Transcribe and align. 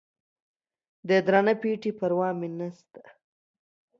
د 1.07 1.09
درانه 1.25 1.53
پېټي 1.61 1.91
پروا 1.99 2.29
مې 2.39 2.49
نسته 2.59 3.01